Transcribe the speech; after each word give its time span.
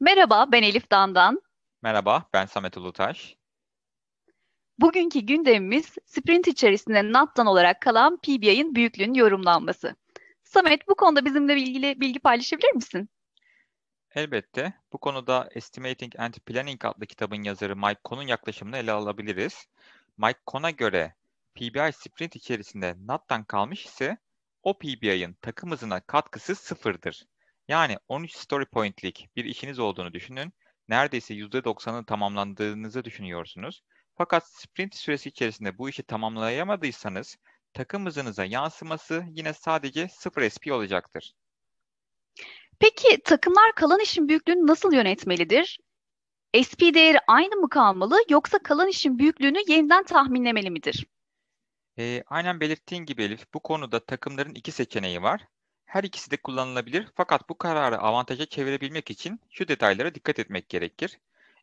Merhaba, 0.00 0.52
ben 0.52 0.62
Elif 0.62 0.90
Dandan. 0.90 1.42
Merhaba, 1.82 2.28
ben 2.32 2.46
Samet 2.46 2.76
Ulutaş. 2.76 3.36
Bugünkü 4.78 5.20
gündemimiz 5.20 5.94
sprint 6.06 6.48
içerisinde 6.48 7.12
NAT'tan 7.12 7.46
olarak 7.46 7.82
kalan 7.82 8.16
PBI'ın 8.16 8.74
büyüklüğünün 8.74 9.14
yorumlanması. 9.14 9.96
Samet, 10.44 10.88
bu 10.88 10.94
konuda 10.94 11.24
bizimle 11.24 11.56
ilgili 11.56 12.00
bilgi 12.00 12.18
paylaşabilir 12.18 12.72
misin? 12.74 13.08
Elbette. 14.14 14.72
Bu 14.92 14.98
konuda 14.98 15.48
Estimating 15.54 16.12
and 16.18 16.34
Planning 16.34 16.84
adlı 16.84 17.06
kitabın 17.06 17.42
yazarı 17.42 17.76
Mike 17.76 18.00
Cohn'un 18.04 18.26
yaklaşımını 18.26 18.76
ele 18.76 18.92
alabiliriz. 18.92 19.66
Mike 20.18 20.40
Cohn'a 20.46 20.70
göre 20.70 21.14
PBI 21.54 21.92
sprint 21.92 22.36
içerisinde 22.36 22.96
NAT'tan 23.06 23.44
kalmış 23.44 23.84
ise 23.86 24.18
o 24.62 24.78
PBI'ın 24.78 25.36
takım 25.42 25.70
hızına 25.70 26.00
katkısı 26.00 26.54
sıfırdır. 26.54 27.26
Yani 27.68 27.98
13 28.08 28.36
story 28.36 28.64
point'lik 28.64 29.28
bir 29.36 29.44
işiniz 29.44 29.78
olduğunu 29.78 30.12
düşünün. 30.12 30.52
Neredeyse 30.88 31.34
%90'ın 31.34 32.04
tamamlandığınızı 32.04 33.04
düşünüyorsunuz. 33.04 33.82
Fakat 34.14 34.46
sprint 34.46 34.94
süresi 34.94 35.28
içerisinde 35.28 35.78
bu 35.78 35.88
işi 35.88 36.02
tamamlayamadıysanız 36.02 37.36
takım 37.72 38.06
hızınıza 38.06 38.44
yansıması 38.44 39.24
yine 39.30 39.52
sadece 39.52 40.08
0 40.08 40.50
SP 40.50 40.64
olacaktır. 40.72 41.34
Peki 42.78 43.22
takımlar 43.24 43.74
kalan 43.74 44.00
işin 44.00 44.28
büyüklüğünü 44.28 44.66
nasıl 44.66 44.92
yönetmelidir? 44.92 45.78
SP 46.68 46.80
değeri 46.94 47.18
aynı 47.26 47.56
mı 47.56 47.68
kalmalı 47.68 48.18
yoksa 48.28 48.58
kalan 48.58 48.88
işin 48.88 49.18
büyüklüğünü 49.18 49.58
yeniden 49.68 50.04
tahminlemeli 50.04 50.70
midir? 50.70 51.06
E, 51.98 52.22
aynen 52.26 52.60
belirttiğin 52.60 53.04
gibi 53.04 53.22
Elif, 53.22 53.54
bu 53.54 53.60
konuda 53.60 54.06
takımların 54.06 54.54
iki 54.54 54.72
seçeneği 54.72 55.22
var. 55.22 55.48
Her 55.84 56.04
ikisi 56.04 56.30
de 56.30 56.36
kullanılabilir 56.36 57.08
fakat 57.14 57.48
bu 57.48 57.58
kararı 57.58 57.98
avantaja 57.98 58.46
çevirebilmek 58.46 59.10
için 59.10 59.40
şu 59.50 59.68
detaylara 59.68 60.14
dikkat 60.14 60.38
etmek 60.38 60.68
gerekir. 60.68 61.18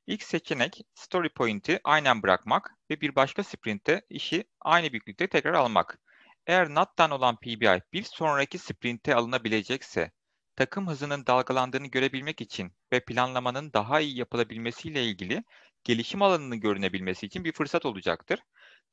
İlk 0.07 0.23
seçenek 0.23 0.81
story 0.95 1.29
point'i 1.29 1.79
aynen 1.83 2.23
bırakmak 2.23 2.75
ve 2.89 3.01
bir 3.01 3.15
başka 3.15 3.43
sprintte 3.43 4.01
işi 4.09 4.43
aynı 4.61 4.91
büyüklükte 4.91 5.27
tekrar 5.27 5.53
almak. 5.53 5.99
Eğer 6.47 6.69
NAT'tan 6.69 7.11
olan 7.11 7.35
PBI 7.35 7.81
bir 7.93 8.03
sonraki 8.03 8.57
sprinte 8.57 9.15
alınabilecekse, 9.15 10.11
takım 10.55 10.87
hızının 10.87 11.25
dalgalandığını 11.25 11.87
görebilmek 11.87 12.41
için 12.41 12.71
ve 12.93 12.99
planlamanın 12.99 13.73
daha 13.73 13.99
iyi 13.99 14.17
yapılabilmesiyle 14.17 15.03
ilgili 15.03 15.43
gelişim 15.83 16.21
alanını 16.21 16.55
görünebilmesi 16.55 17.25
için 17.25 17.43
bir 17.43 17.51
fırsat 17.51 17.85
olacaktır. 17.85 18.39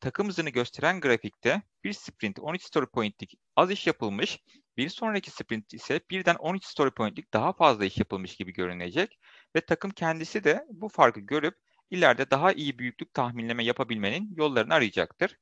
Takım 0.00 0.28
hızını 0.28 0.50
gösteren 0.50 1.00
grafikte 1.00 1.62
bir 1.84 1.92
sprint 1.92 2.38
13 2.38 2.62
story 2.62 2.86
point'lik 2.86 3.34
az 3.56 3.70
iş 3.70 3.86
yapılmış, 3.86 4.38
bir 4.76 4.88
sonraki 4.88 5.30
sprint 5.30 5.74
ise 5.74 6.00
birden 6.10 6.34
13 6.34 6.64
story 6.64 6.90
point'lik 6.90 7.32
daha 7.32 7.52
fazla 7.52 7.84
iş 7.84 7.98
yapılmış 7.98 8.36
gibi 8.36 8.52
görünecek 8.52 9.18
ve 9.56 9.60
takım 9.60 9.90
kendisi 9.90 10.44
de 10.44 10.64
bu 10.70 10.88
farkı 10.88 11.20
görüp 11.20 11.54
ileride 11.90 12.30
daha 12.30 12.52
iyi 12.52 12.78
büyüklük 12.78 13.14
tahminleme 13.14 13.64
yapabilmenin 13.64 14.34
yollarını 14.36 14.74
arayacaktır. 14.74 15.38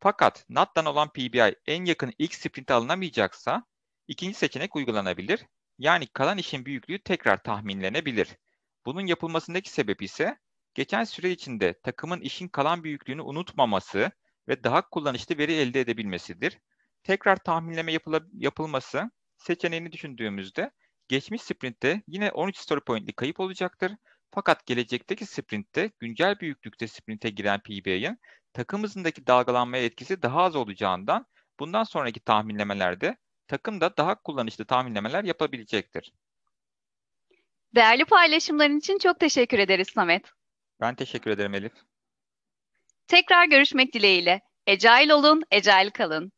Fakat 0.00 0.44
NAT'tan 0.48 0.86
olan 0.86 1.08
PBI 1.08 1.56
en 1.66 1.84
yakın 1.84 2.12
ilk 2.18 2.34
sprinte 2.34 2.74
alınamayacaksa 2.74 3.64
ikinci 4.08 4.38
seçenek 4.38 4.76
uygulanabilir. 4.76 5.46
Yani 5.78 6.06
kalan 6.06 6.38
işin 6.38 6.66
büyüklüğü 6.66 6.98
tekrar 6.98 7.42
tahminlenebilir. 7.42 8.28
Bunun 8.86 9.06
yapılmasındaki 9.06 9.70
sebep 9.70 10.02
ise 10.02 10.38
geçen 10.74 11.04
süre 11.04 11.30
içinde 11.30 11.80
takımın 11.80 12.20
işin 12.20 12.48
kalan 12.48 12.84
büyüklüğünü 12.84 13.22
unutmaması 13.22 14.10
ve 14.48 14.64
daha 14.64 14.88
kullanışlı 14.88 15.38
veri 15.38 15.52
elde 15.52 15.80
edebilmesidir. 15.80 16.58
Tekrar 17.02 17.36
tahminleme 17.36 17.92
yapıla, 17.92 18.20
yapılması 18.32 19.10
seçeneğini 19.36 19.92
düşündüğümüzde 19.92 20.70
geçmiş 21.08 21.42
sprintte 21.42 22.02
yine 22.06 22.30
13 22.30 22.56
story 22.56 22.80
point'li 22.80 23.12
kayıp 23.12 23.40
olacaktır. 23.40 23.92
Fakat 24.30 24.66
gelecekteki 24.66 25.26
sprintte 25.26 25.90
güncel 26.00 26.40
büyüklükte 26.40 26.88
sprinte 26.88 27.30
giren 27.30 27.60
PB'nin 27.60 28.18
takım 28.52 28.82
hızındaki 28.82 29.26
dalgalanmaya 29.26 29.84
etkisi 29.84 30.22
daha 30.22 30.42
az 30.42 30.56
olacağından 30.56 31.26
bundan 31.60 31.84
sonraki 31.84 32.20
tahminlemelerde 32.20 33.16
takım 33.48 33.80
da 33.80 33.96
daha 33.96 34.22
kullanışlı 34.22 34.64
tahminlemeler 34.64 35.24
yapabilecektir. 35.24 36.12
Değerli 37.74 38.04
paylaşımların 38.04 38.78
için 38.78 38.98
çok 38.98 39.20
teşekkür 39.20 39.58
ederiz 39.58 39.88
Samet. 39.88 40.32
Ben 40.80 40.94
teşekkür 40.94 41.30
ederim 41.30 41.54
Elif. 41.54 41.72
Tekrar 43.08 43.44
görüşmek 43.44 43.94
dileğiyle. 43.94 44.40
Ecail 44.66 45.10
olun, 45.10 45.42
ecail 45.50 45.90
kalın. 45.90 46.32